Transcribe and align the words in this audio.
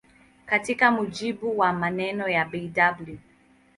Katika 0.45 0.91
mujibu 0.91 1.57
wa 1.57 1.73
maneno 1.73 2.27
ya 2.29 2.45
Bw. 2.45 3.15